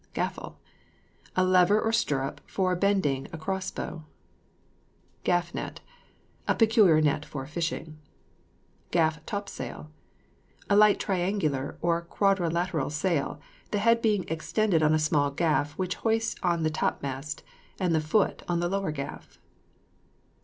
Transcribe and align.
GAFFLE. 0.15 0.57
A 1.35 1.43
lever 1.43 1.79
or 1.79 1.93
stirrup 1.93 2.41
for 2.47 2.75
bending 2.75 3.27
a 3.31 3.37
cross 3.37 3.69
bow. 3.69 4.03
GAFF 5.23 5.53
NET. 5.53 5.79
A 6.47 6.55
peculiar 6.55 6.99
net 7.01 7.23
for 7.23 7.45
fishing. 7.45 7.99
GAFF 8.89 9.23
TOPSAIL. 9.27 9.91
A 10.71 10.75
light 10.75 10.99
triangular 10.99 11.77
or 11.83 12.01
quadrilateral 12.01 12.89
sail, 12.89 13.39
the 13.69 13.77
head 13.77 14.01
being 14.01 14.25
extended 14.27 14.81
on 14.81 14.95
a 14.95 14.97
small 14.97 15.29
gaff 15.29 15.73
which 15.77 15.93
hoists 16.01 16.35
on 16.41 16.63
the 16.63 16.71
top 16.71 17.03
mast, 17.03 17.43
and 17.79 17.93
the 17.93 18.01
foot 18.01 18.41
on 18.47 18.59
the 18.59 18.69
lower 18.69 18.91
gaff. 18.91 19.37